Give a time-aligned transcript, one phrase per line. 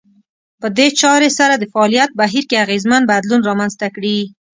[0.61, 4.17] په دې چارې سره د فعاليت بهير کې اغېزمن بدلون رامنځته کړي.